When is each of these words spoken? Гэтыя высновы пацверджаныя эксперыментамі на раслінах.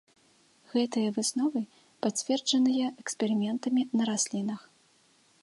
Гэтыя 0.71 1.09
высновы 1.17 1.61
пацверджаныя 2.07 2.87
эксперыментамі 3.05 3.81
на 4.01 4.13
раслінах. 4.13 4.61